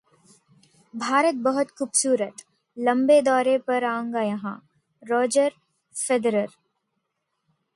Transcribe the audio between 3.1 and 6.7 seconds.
दौरे पर आऊंगा यहां: रोजर फेडरर